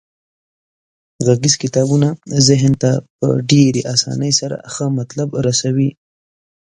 [1.25, 2.07] غږیز کتابونه
[2.47, 5.89] ذهن ته په ډیرې اسانۍ سره ښه مطلب رسوي.